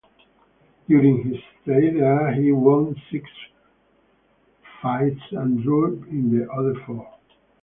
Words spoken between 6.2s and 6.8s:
the other